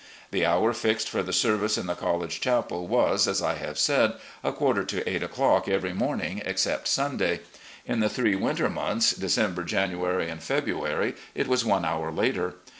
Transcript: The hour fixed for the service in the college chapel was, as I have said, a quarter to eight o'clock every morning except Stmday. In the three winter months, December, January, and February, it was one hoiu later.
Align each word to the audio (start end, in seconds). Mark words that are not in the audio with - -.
The 0.31 0.47
hour 0.47 0.73
fixed 0.73 1.07
for 1.09 1.21
the 1.21 1.31
service 1.31 1.77
in 1.77 1.85
the 1.85 1.93
college 1.93 2.41
chapel 2.41 2.87
was, 2.87 3.27
as 3.27 3.39
I 3.39 3.53
have 3.57 3.77
said, 3.77 4.13
a 4.43 4.51
quarter 4.51 4.83
to 4.83 5.07
eight 5.07 5.21
o'clock 5.21 5.67
every 5.69 5.93
morning 5.93 6.41
except 6.43 6.87
Stmday. 6.87 7.41
In 7.85 7.99
the 7.99 8.09
three 8.09 8.33
winter 8.33 8.67
months, 8.67 9.11
December, 9.13 9.61
January, 9.63 10.27
and 10.27 10.41
February, 10.41 11.13
it 11.35 11.47
was 11.47 11.63
one 11.63 11.83
hoiu 11.83 12.17
later. 12.17 12.55